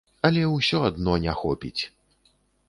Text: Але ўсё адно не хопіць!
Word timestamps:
Але 0.27 0.45
ўсё 0.53 0.79
адно 0.87 1.13
не 1.27 1.37
хопіць! 1.43 1.81